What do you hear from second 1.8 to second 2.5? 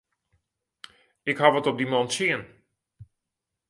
man tsjin.